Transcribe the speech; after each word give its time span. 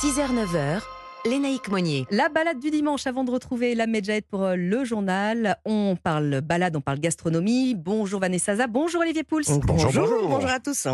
6h-9h, 0.00 0.80
Lénaïque 1.26 1.68
Monnier. 1.68 2.06
La 2.12 2.28
balade 2.28 2.60
du 2.60 2.70
dimanche 2.70 3.08
avant 3.08 3.24
de 3.24 3.32
retrouver 3.32 3.74
la 3.74 3.88
Medjahed 3.88 4.24
pour 4.26 4.44
euh, 4.44 4.54
le 4.54 4.84
journal. 4.84 5.56
On 5.64 5.96
parle 6.00 6.40
balade, 6.40 6.76
on 6.76 6.80
parle 6.80 7.00
gastronomie. 7.00 7.74
Bonjour 7.74 8.20
Vanessa 8.20 8.52
Zaza, 8.52 8.68
bonjour 8.68 9.00
Olivier 9.00 9.24
Pouls. 9.24 9.42
Bonjour, 9.48 9.90
bonjour. 9.92 10.28
bonjour 10.28 10.50
à 10.50 10.60
tous. 10.60 10.86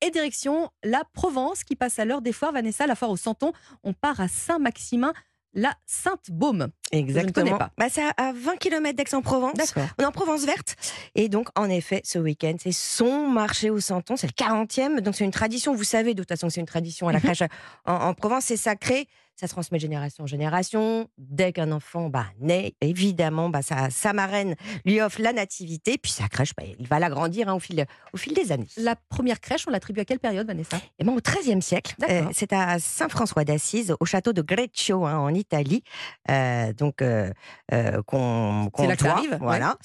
Et 0.00 0.10
direction 0.10 0.70
la 0.84 1.02
Provence 1.12 1.64
qui 1.64 1.74
passe 1.74 1.98
à 1.98 2.04
l'heure 2.04 2.22
des 2.22 2.30
foires. 2.30 2.52
Vanessa, 2.52 2.86
la 2.86 2.94
foire 2.94 3.10
au 3.10 3.16
Santon. 3.16 3.50
On 3.82 3.94
part 3.94 4.20
à 4.20 4.28
Saint-Maximin, 4.28 5.12
la 5.54 5.74
Sainte-Baume. 5.86 6.68
Exactement. 6.92 7.32
connais 7.32 7.58
pas. 7.58 7.70
Bah, 7.78 7.86
c'est 7.90 8.02
à 8.02 8.32
20 8.32 8.56
km 8.56 8.96
d'Aix-en-Provence. 8.96 9.54
D'accord. 9.54 9.88
On 9.98 10.02
est 10.02 10.06
en 10.06 10.12
Provence 10.12 10.44
verte. 10.44 10.76
Et 11.14 11.28
donc, 11.28 11.48
en 11.56 11.68
effet, 11.68 12.00
ce 12.04 12.18
week-end, 12.18 12.54
c'est 12.60 12.72
son 12.72 13.28
marché 13.28 13.70
au 13.70 13.80
Santon. 13.80 14.16
C'est 14.16 14.26
le 14.26 14.32
40e. 14.32 15.00
Donc, 15.00 15.14
c'est 15.14 15.24
une 15.24 15.30
tradition. 15.30 15.74
Vous 15.74 15.84
savez, 15.84 16.14
de 16.14 16.22
toute 16.22 16.28
façon, 16.28 16.48
que 16.48 16.52
c'est 16.52 16.60
une 16.60 16.66
tradition 16.66 17.08
à 17.08 17.12
la 17.12 17.20
crèche 17.20 17.42
en, 17.86 17.94
en 17.94 18.14
Provence. 18.14 18.44
C'est 18.44 18.56
sacré. 18.56 19.08
Ça 19.42 19.48
se 19.48 19.54
transmet 19.54 19.78
de 19.78 19.82
génération 19.82 20.22
en 20.22 20.26
génération. 20.28 21.08
Dès 21.18 21.52
qu'un 21.52 21.72
enfant 21.72 22.08
bah, 22.08 22.26
naît, 22.38 22.74
évidemment, 22.80 23.48
bah, 23.48 23.60
sa, 23.62 23.90
sa 23.90 24.12
marraine 24.12 24.54
lui 24.84 25.00
offre 25.00 25.20
la 25.20 25.32
nativité. 25.32 25.98
Puis 25.98 26.12
sa 26.12 26.28
crèche, 26.28 26.54
bah, 26.56 26.62
il 26.78 26.86
va 26.86 27.00
l'agrandir 27.00 27.48
hein, 27.48 27.54
au, 27.54 27.58
fil, 27.58 27.84
au 28.12 28.16
fil 28.16 28.34
des 28.34 28.52
années. 28.52 28.68
La 28.76 28.94
première 28.94 29.40
crèche, 29.40 29.66
on 29.66 29.72
l'attribue 29.72 29.98
à 29.98 30.04
quelle 30.04 30.20
période, 30.20 30.46
Vanessa? 30.46 30.76
Et 31.00 31.04
ben, 31.04 31.12
au 31.12 31.20
XIIIe 31.20 31.60
siècle, 31.60 31.96
euh, 32.08 32.22
c'est 32.32 32.52
à 32.52 32.78
Saint-François 32.78 33.42
d'Assise, 33.42 33.96
au 33.98 34.04
château 34.04 34.32
de 34.32 34.42
Greccio, 34.42 35.04
hein, 35.06 35.18
en 35.18 35.34
Italie, 35.34 35.82
euh, 36.30 36.72
donc 36.72 37.02
euh, 37.02 37.32
euh, 37.72 38.00
qu'on 38.02 38.70
ouais. 38.78 38.96
Voilà. 39.40 39.76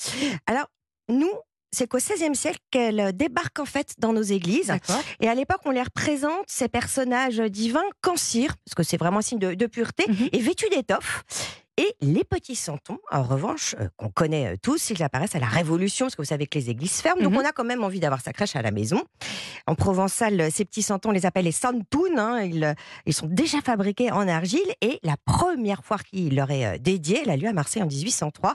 Alors 0.45 0.67
nous, 1.09 1.31
c'est 1.71 1.88
qu'au 1.88 1.98
XVIe 1.98 2.35
siècle 2.35 2.59
qu'elle 2.71 3.12
débarque 3.16 3.59
en 3.59 3.66
fait 3.66 3.94
dans 3.98 4.13
nos 4.13 4.21
églises. 4.21 4.73
Et 5.20 5.27
à 5.27 5.35
l'époque, 5.35 5.62
on 5.66 5.71
les 5.71 5.84
représente 5.84 6.44
ces 6.48 6.67
personnages 6.67 7.39
divins 7.39 7.84
qu'en 8.02 8.16
cire, 8.16 8.55
parce 8.66 8.75
que 8.75 8.84
c'est 8.84 8.98
vraiment 8.98 9.20
un 9.20 9.21
signe 9.21 9.39
de, 9.39 9.53
de 9.53 9.66
pureté, 9.66 10.05
Mhm. 10.08 10.30
et 10.31 10.39
vêtus 10.39 10.70
d'étoffe. 10.70 11.23
Et 11.80 11.94
les 12.02 12.23
petits 12.23 12.56
santons, 12.56 12.97
en 13.11 13.22
revanche, 13.22 13.75
euh, 13.80 13.88
qu'on 13.97 14.09
connaît 14.09 14.47
euh, 14.47 14.56
tous, 14.59 14.89
ils 14.89 15.03
apparaissent 15.03 15.36
à 15.36 15.39
la 15.39 15.45
Révolution, 15.45 16.08
parce 16.08 16.16
que 16.16 16.23
vous 16.23 16.28
savez 16.28 16.47
que 16.47 16.58
les 16.58 16.72
églises 16.72 17.02
ferment, 17.02 17.22
donc 17.22 17.33
Mhm. 17.33 17.38
on 17.38 17.45
a 17.45 17.52
quand 17.52 17.64
même 17.66 17.84
envie 17.84 18.00
d'avoir 18.00 18.19
sa 18.22 18.34
crèche 18.34 18.56
à 18.56 18.63
la 18.63 18.72
maison. 18.72 19.03
En 19.67 19.75
provençal, 19.75 20.41
euh, 20.41 20.50
ces 20.52 20.66
petits 20.66 20.81
santons, 20.81 21.09
on 21.09 21.11
les 21.11 21.28
appelle 21.28 21.45
les 21.45 21.52
santounes. 21.52 22.17
hein, 22.17 22.41
ils, 22.41 22.63
euh, 22.63 22.73
ils 23.06 23.13
sont 23.13 23.28
déjà 23.28 23.61
fabriqués 23.61 24.11
en 24.11 24.28
argile, 24.28 24.66
et 24.81 25.00
la 25.03 25.17
première 25.23 25.84
foire 25.84 26.03
qui 26.03 26.31
leur 26.31 26.50
est 26.50 26.66
euh, 26.66 26.78
dédiée, 26.80 27.19
elle 27.23 27.30
a 27.30 27.38
lieu 27.38 27.47
à 27.47 27.53
Marseille 27.53 27.84
en 27.84 27.88
1803. 27.88 28.53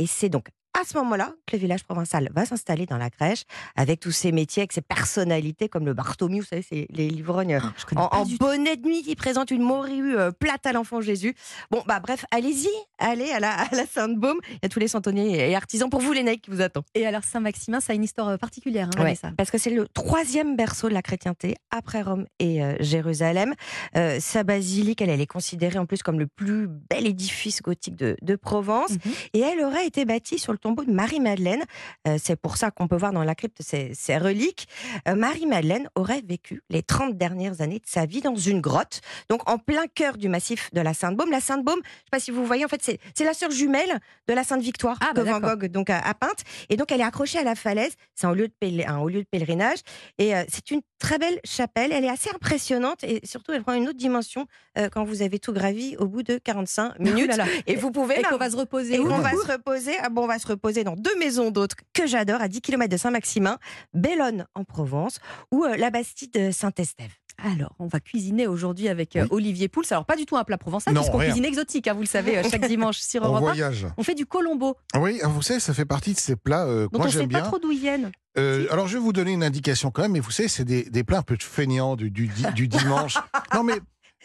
Et 0.00 0.08
c'est 0.08 0.28
donc 0.28 0.48
à 0.80 0.84
ce 0.84 0.96
moment-là 0.98 1.32
que 1.46 1.56
le 1.56 1.60
village 1.60 1.84
provençal 1.84 2.30
va 2.34 2.44
s'installer 2.44 2.86
dans 2.86 2.98
la 2.98 3.10
crèche, 3.10 3.44
avec 3.76 4.00
tous 4.00 4.10
ces 4.10 4.32
métiers, 4.32 4.62
avec 4.62 4.72
ces 4.72 4.80
personnalités 4.80 5.68
comme 5.68 5.86
le 5.86 5.94
Bartholomew, 5.94 6.40
vous 6.40 6.46
savez, 6.46 6.64
c'est 6.68 6.86
les 6.90 7.08
livrognes 7.08 7.60
Ah, 7.96 8.08
en, 8.12 8.24
bonnet 8.40 8.76
de 8.76 8.86
nuit 8.86 9.02
qui 9.02 9.14
présente 9.14 9.50
une 9.50 9.62
morue 9.62 10.16
euh, 10.16 10.30
plate 10.32 10.66
à 10.66 10.72
l'enfant 10.72 11.00
Jésus. 11.00 11.34
Bon, 11.70 11.82
bah 11.86 12.00
bref, 12.00 12.24
allez-y, 12.30 12.68
allez 12.98 13.30
à 13.30 13.40
la, 13.40 13.52
à 13.52 13.74
la 13.74 13.86
Sainte-Baume. 13.86 14.38
Il 14.50 14.58
y 14.62 14.66
a 14.66 14.68
tous 14.68 14.80
les 14.80 14.88
santonniers 14.88 15.50
et 15.50 15.54
artisans 15.54 15.88
pour 15.88 16.00
vous, 16.00 16.12
les 16.12 16.22
naïcs, 16.22 16.42
qui 16.42 16.50
vous 16.50 16.60
attendent. 16.60 16.84
Et 16.94 17.06
alors, 17.06 17.22
Saint-Maximin, 17.24 17.80
ça 17.80 17.92
a 17.92 17.96
une 17.96 18.04
histoire 18.04 18.28
euh, 18.28 18.36
particulière, 18.36 18.88
hein, 18.88 18.98
Vanessa. 18.98 19.32
parce 19.36 19.50
que 19.50 19.58
c'est 19.58 19.70
le 19.70 19.86
troisième 19.88 20.56
berceau 20.56 20.88
de 20.88 20.94
la 20.94 21.02
chrétienté 21.02 21.54
après 21.70 22.02
Rome 22.02 22.26
et 22.38 22.62
euh, 22.62 22.74
Jérusalem. 22.80 23.54
Euh, 23.96 24.18
sa 24.20 24.42
basilique, 24.42 25.00
elle, 25.00 25.10
elle 25.10 25.20
est 25.20 25.26
considérée 25.26 25.78
en 25.78 25.86
plus 25.86 26.02
comme 26.02 26.18
le 26.18 26.26
plus 26.26 26.66
bel 26.68 27.06
édifice 27.06 27.62
gothique 27.62 27.96
de, 27.96 28.16
de 28.20 28.36
Provence. 28.36 28.90
Mhm. 28.90 29.12
Et 29.34 29.40
elle 29.40 29.60
aurait 29.60 29.86
été 29.86 30.04
bâtie 30.04 30.38
sur 30.38 30.52
le 30.52 30.58
tombeau 30.64 30.82
de 30.84 30.90
Marie-Madeleine. 30.90 31.62
Euh, 32.08 32.16
c'est 32.20 32.36
pour 32.36 32.56
ça 32.56 32.70
qu'on 32.70 32.88
peut 32.88 32.96
voir 32.96 33.12
dans 33.12 33.22
la 33.22 33.34
crypte 33.34 33.58
ces, 33.60 33.92
ces 33.94 34.16
reliques. 34.16 34.66
Euh, 35.06 35.14
Marie-Madeleine 35.14 35.88
aurait 35.94 36.22
vécu 36.26 36.62
les 36.70 36.82
30 36.82 37.16
dernières 37.16 37.60
années 37.60 37.78
de 37.78 37.86
sa 37.86 38.06
vie 38.06 38.22
dans 38.22 38.34
une 38.34 38.60
grotte, 38.62 39.00
donc 39.28 39.48
en 39.48 39.58
plein 39.58 39.84
cœur 39.94 40.16
du 40.16 40.28
massif 40.30 40.70
de 40.72 40.80
la 40.80 40.94
Sainte-Baume. 40.94 41.30
La 41.30 41.40
Sainte-Baume, 41.40 41.80
je 41.84 41.88
ne 41.88 41.94
sais 41.94 42.10
pas 42.10 42.18
si 42.20 42.30
vous 42.30 42.46
voyez, 42.46 42.64
en 42.64 42.68
fait, 42.68 42.82
c'est 42.82 43.24
la 43.24 43.34
sœur 43.34 43.50
jumelle 43.50 44.00
de 44.26 44.32
la 44.34 44.42
Sainte-Victoire 44.42 44.98
Ah, 45.02 45.12
que 45.14 45.20
bah, 45.20 45.38
Van. 45.38 45.40
Gogh 45.54 45.66
donc, 45.66 45.90
a, 45.90 45.98
a 45.98 46.14
peinte. 46.14 46.44
Et 46.70 46.76
donc, 46.76 46.90
elle 46.92 47.00
est 47.00 47.04
accrochée 47.04 47.38
à 47.38 47.44
la 47.44 47.54
falaise. 47.54 47.92
C'est 48.14 48.26
un 48.26 48.30
haut 48.30 48.34
lieu 48.34 48.48
de 48.48 49.26
pèlerinage. 49.30 49.78
Et 50.18 50.34
euh, 50.34 50.44
c'est 50.48 50.70
une 50.70 50.80
très 50.98 51.18
belle 51.18 51.38
chapelle. 51.44 51.92
Elle 51.92 52.04
est 52.04 52.10
assez 52.10 52.30
impressionnante 52.34 53.04
et 53.04 53.20
surtout, 53.26 53.52
elle 53.52 53.62
prend 53.62 53.74
une 53.74 53.88
autre 53.88 53.98
dimension 53.98 54.46
quand 54.92 55.04
vous 55.04 55.20
avez 55.22 55.38
tout 55.38 55.52
gravi 55.52 55.96
au 55.98 56.06
bout 56.06 56.22
de 56.22 56.38
45 56.38 56.98
minutes. 56.98 57.24
Ouh 57.26 57.28
là 57.28 57.36
là. 57.36 57.46
Et 57.66 57.76
vous 57.76 57.90
pouvez 57.90 58.18
Et 58.18 58.22
qu'on 58.22 58.38
va 58.38 58.50
se 58.50 58.56
reposer. 58.56 58.94
et 58.94 58.98
on 58.98 59.04
du 59.16 59.22
va 59.22 59.30
coup? 59.30 59.42
se 59.42 59.52
reposer. 59.52 59.92
Ah 60.02 60.08
bon, 60.08 60.22
on 60.24 60.26
va 60.26 60.38
se 60.38 60.46
reposer 60.46 60.53
dans 60.84 60.96
deux 60.96 61.16
maisons 61.18 61.50
d'autres 61.50 61.76
que 61.92 62.06
j'adore, 62.06 62.40
à 62.40 62.48
10 62.48 62.60
km 62.60 62.90
de 62.90 62.96
Saint-Maximin, 62.96 63.58
Bellone 63.92 64.46
en 64.54 64.64
Provence 64.64 65.20
ou 65.50 65.64
euh, 65.64 65.76
la 65.76 65.90
Bastide 65.90 66.32
de 66.32 66.50
Saint-Estève. 66.50 67.10
Alors, 67.42 67.74
on 67.80 67.88
va 67.88 67.98
cuisiner 67.98 68.46
aujourd'hui 68.46 68.88
avec 68.88 69.16
euh, 69.16 69.26
Olivier 69.30 69.66
Pouls. 69.66 69.82
Alors, 69.90 70.04
pas 70.06 70.14
du 70.14 70.24
tout 70.24 70.36
un 70.36 70.44
plat 70.44 70.56
provençal, 70.56 70.94
Non, 70.94 71.00
puisqu'on 71.00 71.18
cuisine 71.18 71.44
exotique, 71.44 71.88
hein, 71.88 71.94
vous 71.94 72.02
le 72.02 72.06
savez, 72.06 72.38
euh, 72.38 72.42
chaque 72.48 72.66
dimanche 72.68 72.98
sur 72.98 73.22
On 73.22 73.26
Europe 73.26 73.38
1. 73.38 73.40
voyage. 73.46 73.86
On 73.96 74.04
fait 74.04 74.14
du 74.14 74.24
colombo, 74.24 74.76
Oui, 74.96 75.20
vous 75.24 75.42
savez, 75.42 75.58
ça 75.58 75.74
fait 75.74 75.84
partie 75.84 76.12
de 76.14 76.18
ces 76.18 76.36
plats 76.36 76.64
euh, 76.64 76.86
que 76.88 76.96
moi 76.96 77.02
on 77.02 77.08
ne 77.08 77.12
sait 77.12 77.18
j'aime 77.18 77.28
pas 77.28 77.40
bien. 77.40 77.48
trop 77.48 77.58
d'où 77.58 77.72
ils 77.72 77.80
viennent. 77.80 78.12
Euh, 78.38 78.66
alors 78.70 78.86
je 78.88 78.94
vais 78.94 79.02
vous 79.02 79.12
donner 79.12 79.32
une 79.32 79.42
indication 79.44 79.90
quand 79.90 80.02
même, 80.02 80.12
mais 80.12 80.20
vous 80.20 80.30
savez, 80.30 80.48
c'est 80.48 80.64
des, 80.64 80.84
des 80.84 81.02
plats 81.04 81.18
un 81.18 81.22
peu 81.22 81.36
feignants 81.40 81.96
du, 81.96 82.10
du 82.10 82.68
dimanche. 82.68 83.18
non 83.54 83.64
mais 83.64 83.74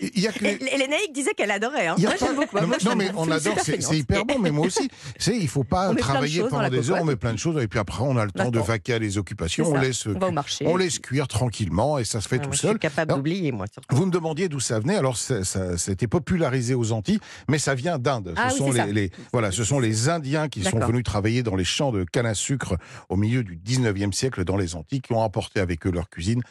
il 0.02 0.20
y 0.22 0.28
a 0.28 0.32
que 0.32 0.44
les- 0.44 0.60
disaient 1.14 1.34
qu'elle 1.36 1.52
adorait. 1.52 1.88
Hein. 1.88 1.96
Moi, 1.98 2.12
pas- 2.12 2.18
j'aime 2.20 2.36
beaucoup. 2.36 2.58
Non, 2.58 2.68
Moi, 2.68 2.78
mais- 2.96 3.12
non, 3.12 3.20
on 3.22 3.26
C'est 3.26 3.32
adore, 3.50 3.60
c'est 3.64 3.82
c'est 3.82 3.98
hyper 3.98 4.26
bon, 4.26 4.40
mais 4.40 4.52
moi 4.52 4.68
aussi. 4.68 4.90
Sais, 5.18 5.36
il 5.38 5.48
faut 5.48 5.64
pas 5.64 5.90
On 5.90 5.94
de 5.94 6.00
travailler 6.00 6.40
choses 6.42 6.50
pendant 6.50 6.70
des 6.70 6.92
heures, 6.92 7.02
on 7.02 7.06
met 7.06 7.16
plein 7.16 7.34
de 7.34 7.40
choses, 7.40 7.62
et 7.62 7.68
puis 7.68 7.80
après 7.80 8.04
on 8.04 8.16
a 8.18 8.26
le 8.26 8.32
temps 8.32 8.46
de 8.46 8.52
D'accord. 8.52 8.68
vaquer 8.68 8.94
à 8.94 9.00
les 9.00 9.18
occupations, 9.18 9.66
C'est 9.66 9.72
on 9.72 9.82
laisse, 9.82 10.06
On 10.08 10.18
va 10.20 10.28
au 10.28 10.32
marché. 10.32 10.66
on 10.68 10.78
laisse 10.78 11.00
cuire 11.00 11.28
tranquillement, 11.28 11.98
et 12.00 12.06
ça 12.06 12.22
se 12.22 12.28
fait 12.28 12.38
Ah, 12.38 12.40
tout 12.40 12.50
moi, 12.50 12.56
Je 12.56 12.62
seul. 12.62 12.72
suis 12.72 12.80
capable 12.80 13.14
d'oublier, 13.14 13.52
moi. 13.52 13.66
surtout. 13.72 13.96
Vous 13.96 14.06
me 14.06 14.12
demandiez 14.12 14.50
d'où 14.50 14.60
ça 14.60 14.80
venait. 14.80 14.96
Alors, 14.96 15.18
été 15.88 16.08
popularisé 16.08 16.76
aux 16.76 16.92
Antilles, 16.92 17.20
mais 17.48 17.60
ça 17.60 17.76
vient 17.76 17.98
d'Inde. 18.00 18.34
Ce 18.36 18.42
Ah 18.42 18.50
sont 18.50 18.72
c'est 18.72 18.86
les, 18.88 18.94
les- 18.94 19.12
voilà, 19.34 19.52
ce 19.52 19.64
sont 19.64 19.80
les 19.80 20.10
Indiens 20.10 20.48
qui 20.48 20.64
sont 20.64 20.80
venus 20.80 21.04
travailler 21.04 21.44
dans 21.44 21.56
les 21.56 21.64
champs 21.64 21.92
de 21.92 22.04
canne 22.04 22.26
à 22.26 22.34
sucre 22.34 22.76
au 23.10 23.16
milieu 23.16 23.44
du 23.44 23.56
19e 23.58 24.14
siècle 24.14 24.44
dans 24.44 24.58
les 24.58 24.76
Antilles, 24.76 25.02
qui 25.02 25.14
ont 25.14 25.24
apporté 25.24 25.60
avec 25.60 25.86
eux 25.88 25.92
leur 25.92 26.10
cuisine 26.10 26.42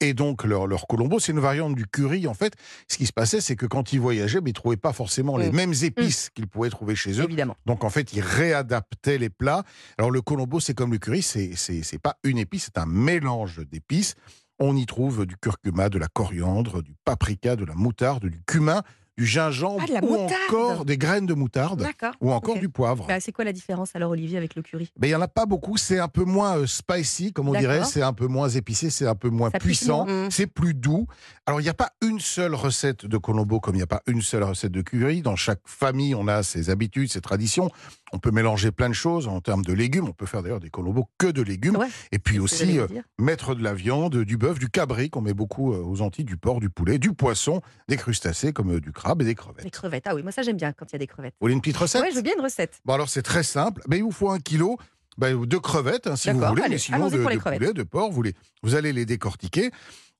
et 0.00 0.14
donc 0.14 0.44
leur, 0.44 0.66
leur 0.66 0.86
colombo. 0.86 1.18
C'est 1.18 1.32
une 1.32 1.40
variante 1.40 1.74
du 1.74 1.86
curry. 1.86 2.26
En 2.26 2.34
fait, 2.34 2.54
ce 2.94 2.98
qui 2.98 3.06
se 3.06 3.12
passait, 3.12 3.40
c'est 3.40 3.56
que 3.56 3.66
quand 3.66 3.92
ils 3.92 4.00
voyageaient, 4.00 4.40
ils 4.46 4.52
trouvaient 4.52 4.76
pas 4.76 4.92
forcément 4.92 5.36
les 5.36 5.50
Mm. 5.50 5.56
mêmes 5.56 5.74
épices 5.82 6.30
qu'ils 6.30 6.46
pouvaient 6.46 6.70
trouver 6.70 6.94
chez 6.94 7.20
eux. 7.20 7.24
Évidemment. 7.24 7.56
Donc 7.66 7.84
en 7.84 7.90
fait, 7.90 8.12
ils 8.12 8.20
réadaptaient 8.20 9.18
les 9.18 9.30
plats. 9.30 9.64
Alors 9.98 10.10
le 10.10 10.22
colombo, 10.22 10.60
c'est 10.60 10.74
comme 10.74 10.92
le 10.92 10.98
curry, 10.98 11.20
c'est 11.22 11.52
c'est 11.56 11.82
c'est 11.82 11.98
pas 11.98 12.16
une 12.24 12.38
épice, 12.38 12.64
c'est 12.66 12.78
un 12.78 12.86
mélange 12.86 13.60
d'épices. 13.70 14.14
On 14.60 14.76
y 14.76 14.86
trouve 14.86 15.26
du 15.26 15.36
curcuma, 15.36 15.88
de 15.88 15.98
la 15.98 16.06
coriandre, 16.06 16.82
du 16.82 16.94
paprika, 17.04 17.56
de 17.56 17.64
la 17.64 17.74
moutarde, 17.74 18.26
du 18.26 18.40
cumin, 18.46 18.82
du 19.16 19.26
gingembre 19.26 19.84
Ah, 19.88 20.00
ou 20.02 20.08
moutarde. 20.08 20.32
encore 20.48 20.84
des 20.84 20.98
graines 20.98 21.26
de 21.26 21.34
moutarde 21.34 21.86
ou 22.20 22.32
encore 22.32 22.58
du 22.58 22.68
poivre. 22.68 23.06
Bah, 23.06 23.20
c'est 23.20 23.32
quoi 23.32 23.44
la 23.44 23.52
différence 23.52 23.94
alors, 23.94 24.10
Olivier, 24.10 24.36
avec 24.38 24.54
le 24.56 24.62
curry? 24.62 24.90
Il 25.02 25.08
y 25.08 25.14
en 25.14 25.20
a 25.20 25.28
pas 25.28 25.46
beaucoup, 25.46 25.76
c'est 25.76 25.98
un 25.98 26.08
peu 26.08 26.24
moins 26.24 26.58
euh, 26.58 26.66
spicy 26.66 27.32
comme 27.32 27.48
on 27.48 27.54
dirait, 27.58 27.84
c'est 27.84 28.02
un 28.02 28.12
peu 28.12 28.26
moins 28.26 28.48
épicé, 28.48 28.90
c'est 28.90 29.06
un 29.06 29.14
peu 29.14 29.28
moins 29.28 29.50
Ça 29.50 29.58
puissant, 29.58 30.06
c'est 30.30 30.46
plus 30.46 30.74
doux. 30.74 31.06
Alors 31.46 31.60
il 31.60 31.64
n'y 31.64 31.70
a 31.70 31.74
pas 31.74 31.90
une 32.02 32.20
seule 32.20 32.54
recette 32.54 33.06
de 33.06 33.16
colombo 33.18 33.60
comme 33.60 33.74
il 33.74 33.78
n'y 33.78 33.82
a 33.82 33.86
pas 33.86 34.02
une 34.06 34.22
seule 34.22 34.42
recette 34.44 34.72
de 34.72 34.82
curry. 34.82 35.22
Dans 35.22 35.36
chaque 35.36 35.60
famille, 35.64 36.14
on 36.14 36.26
a 36.28 36.42
ses 36.42 36.70
habitudes, 36.70 37.10
ses 37.12 37.20
traditions. 37.20 37.70
On 38.14 38.20
peut 38.20 38.30
mélanger 38.30 38.70
plein 38.70 38.88
de 38.88 38.94
choses 38.94 39.26
en 39.26 39.40
termes 39.40 39.64
de 39.64 39.72
légumes. 39.72 40.06
On 40.08 40.12
peut 40.12 40.24
faire 40.24 40.40
d'ailleurs 40.44 40.60
des 40.60 40.70
colombos 40.70 41.08
que 41.18 41.26
de 41.26 41.42
légumes. 41.42 41.76
Ouais, 41.76 41.88
Et 42.12 42.20
puis 42.20 42.38
aussi 42.38 42.78
euh, 42.78 42.86
mettre 43.18 43.56
de 43.56 43.62
la 43.64 43.74
viande, 43.74 44.18
du 44.18 44.36
bœuf, 44.36 44.60
du 44.60 44.68
cabri 44.68 45.10
qu'on 45.10 45.20
met 45.20 45.34
beaucoup 45.34 45.72
euh, 45.74 45.82
aux 45.82 46.00
Antilles, 46.00 46.24
du 46.24 46.36
porc, 46.36 46.60
du 46.60 46.70
poulet, 46.70 46.98
du 46.98 47.12
poisson, 47.12 47.60
des 47.88 47.96
crustacés 47.96 48.52
comme 48.52 48.76
euh, 48.76 48.80
du 48.80 48.92
crabe 48.92 49.20
et 49.22 49.24
des 49.24 49.34
crevettes. 49.34 49.64
Des 49.64 49.70
crevettes. 49.70 50.04
Ah 50.06 50.14
oui, 50.14 50.22
moi 50.22 50.30
ça 50.30 50.42
j'aime 50.42 50.56
bien 50.56 50.72
quand 50.72 50.86
il 50.90 50.92
y 50.92 50.94
a 50.94 50.98
des 51.00 51.08
crevettes. 51.08 51.34
Vous 51.40 51.46
voulez 51.46 51.54
une 51.54 51.60
petite 51.60 51.76
recette? 51.76 52.02
Ouais, 52.02 52.10
je 52.12 52.14
veux 52.14 52.22
bien 52.22 52.34
une 52.38 52.44
recette. 52.44 52.80
Bon 52.84 52.94
alors 52.94 53.08
c'est 53.08 53.22
très 53.22 53.42
simple. 53.42 53.82
Ben, 53.88 53.96
il 53.96 54.04
vous 54.04 54.12
faut 54.12 54.30
un 54.30 54.38
kilo 54.38 54.78
ben, 55.18 55.44
de 55.44 55.56
crevettes 55.58 56.06
hein, 56.06 56.16
si 56.16 56.30
vous 56.30 56.40
voulez, 56.40 56.62
allez, 56.62 56.74
mais 56.74 56.78
sinon 56.78 57.08
de, 57.08 57.16
de 57.18 57.38
poulet, 57.38 57.72
de 57.72 57.82
porc, 57.82 58.10
vous, 58.10 58.22
les- 58.22 58.34
vous 58.62 58.74
allez 58.74 58.92
les 58.92 59.06
décortiquer. 59.06 59.70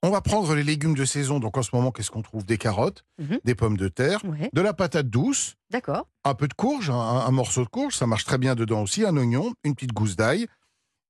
On 0.03 0.11
va 0.11 0.21
prendre 0.21 0.55
les 0.55 0.63
légumes 0.63 0.95
de 0.95 1.05
saison. 1.07 1.41
Donc 1.41 1.57
en 1.57 1.63
ce 1.63 1.71
moment, 1.75 1.91
qu'est-ce 1.91 2.11
qu'on 2.11 2.21
trouve? 2.23 2.45
Des 2.45 2.59
carottes, 2.59 3.05
Mhm. 3.19 3.39
des 3.45 3.55
pommes 3.55 3.77
de 3.79 3.89
terre, 3.89 4.21
Ouais, 4.25 4.51
de 4.53 4.61
la 4.61 4.75
patate 4.75 5.09
douce, 5.09 5.55
d'accord. 5.71 6.07
un 6.25 6.35
peu 6.35 6.47
de 6.47 6.53
courge, 6.55 6.91
un, 6.91 6.95
un 6.95 7.31
morceau 7.31 7.65
de 7.65 7.69
courge, 7.71 7.97
ça 7.97 8.07
marche 8.07 8.25
très 8.25 8.37
bien 8.39 8.55
dedans 8.55 8.83
aussi, 8.83 9.05
un 9.07 9.17
oignon, 9.17 9.55
une 9.65 9.75
petite 9.75 9.93
gousse 9.95 10.15
d'ail, 10.17 10.47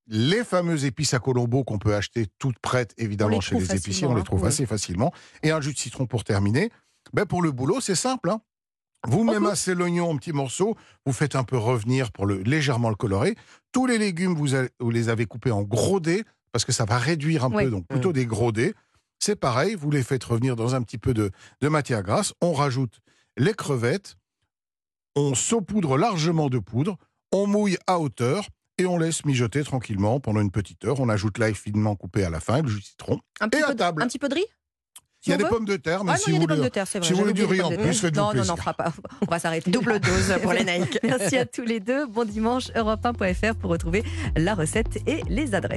les 0.07 0.45
fameuses 0.45 0.85
épices 0.85 1.15
à 1.15 1.19
colombo 1.19 1.65
qu'on 1.65 1.79
peut 1.79 1.95
acheter 1.95 2.27
toutes 2.39 2.59
prêtes 2.61 2.95
évidemment 2.99 3.31
les 3.37 3.41
chez 3.41 3.59
les 3.59 3.75
épiciers, 3.75 4.07
on 4.07 4.15
les 4.15 4.21
hein. 4.21 4.25
trouve 4.25 4.43
Oui. 4.43 4.49
assez 4.49 4.67
facilement, 4.67 5.13
et 5.43 5.51
un 5.51 5.61
jus 5.61 5.73
de 5.73 5.79
citron 5.79 6.07
pour 6.07 6.23
terminer. 6.25 6.71
Ben, 7.15 7.25
pour 7.27 7.43
le 7.43 7.51
boulot, 7.53 7.81
c'est 7.81 7.95
simple. 7.95 8.31
hein. 8.31 8.41
Vous 9.07 9.25
m'émassez 9.25 9.75
l'oignon 9.75 10.11
en 10.11 10.17
petits 10.17 10.33
morceaux, 10.33 10.77
vous 11.05 11.13
faites 11.13 11.37
un 11.37 11.45
peu 11.45 11.57
revenir 11.59 12.11
pour 12.13 12.27
le, 12.27 12.39
légèrement 12.43 12.89
le 12.89 12.95
colorer. 12.97 13.37
Tous 13.73 13.87
les 13.87 13.99
légumes, 13.99 14.35
vous, 14.35 14.91
les 14.91 15.09
avez 15.09 15.27
coupés 15.27 15.51
en 15.51 15.63
gros 15.63 16.01
dés, 16.01 16.25
parce 16.53 16.65
que 16.65 16.73
ça 16.73 16.85
va 16.85 16.99
réduire 16.99 17.45
un 17.45 17.53
Oui. 17.53 17.65
peu, 17.65 17.71
donc 17.71 17.87
plutôt 17.87 18.13
des 18.13 18.27
gros 18.27 18.53
dés. 18.53 18.75
C'est 19.19 19.37
pareil, 19.37 19.75
vous 19.75 19.91
les 19.91 20.03
faites 20.03 20.25
revenir 20.25 20.57
dans 20.57 20.75
un 20.75 20.83
petit 20.83 20.99
peu 20.99 21.13
de, 21.15 21.31
de 21.61 21.69
matière 21.69 22.03
grasse. 22.03 22.33
On 22.41 22.53
rajoute 22.53 22.99
les 23.37 23.55
crevettes, 23.55 24.17
on 25.17 25.35
saupoudre 25.35 25.97
largement 25.97 26.49
de 26.49 26.59
poudre, 26.59 26.97
on 27.33 27.47
mouille 27.47 27.79
à 27.87 27.99
hauteur 28.01 28.47
et 28.79 28.87
on 28.87 28.99
laisse 28.99 29.25
mijoter 29.25 29.63
tranquillement 29.65 30.19
pendant 30.21 30.41
une 30.41 30.51
petite 30.51 30.85
heure. 30.85 31.01
On 31.01 31.09
ajoute 31.09 31.39
l'ail 31.39 31.55
finement 31.55 31.95
coupé 31.97 32.25
à 32.25 32.31
la 32.31 32.41
fin, 32.41 32.63
le 32.63 32.69
jus 32.69 32.81
de 32.81 32.85
citron. 32.85 33.21
Un 33.41 33.49
petit, 33.49 33.61
Et 33.61 33.63
à 33.63 33.67
peu 33.69 33.73
de, 33.75 33.79
table. 33.79 34.03
un 34.03 34.07
petit 34.07 34.19
peu 34.19 34.29
de 34.29 34.35
riz? 34.35 34.47
Il 35.27 35.31
y 35.31 35.33
a 35.33 35.37
des 35.37 35.45
pommes 35.45 35.65
de 35.65 35.77
terre, 35.77 36.05
mais 36.05 36.13
Ah 36.13 36.17
non, 36.17 36.23
si 36.23 36.31
a 36.31 36.35
vous 36.35 36.41
voulez, 36.47 36.71
terre, 36.71 36.87
si 36.87 37.13
vous 37.13 37.33
du 37.33 37.45
riz 37.45 37.63
en 37.63 37.71
plus, 37.71 38.01
faites-vous 38.01 38.21
Non, 38.21 38.35
non, 38.35 38.45
non, 38.45 38.55
on 38.55 38.57
fera 38.57 38.75
pas. 38.75 38.93
On 39.27 39.31
va 39.31 39.39
s'arrêter. 39.39 39.71
Double 39.71 39.99
dose 40.01 40.35
pour 40.43 40.53
les 40.53 40.65
naïcs. 40.65 40.99
Merci 41.03 41.37
à 41.39 41.47
tous 41.47 41.63
les 41.65 41.81
deux. 41.81 42.07
Bon 42.07 42.27
dimanche, 42.29 42.71
europe1.fr 42.73 43.55
pour 43.55 43.71
retrouver 43.71 44.05
la 44.37 44.55
recette 44.55 44.99
et 45.07 45.23
les 45.29 45.55
adresses. 45.55 45.73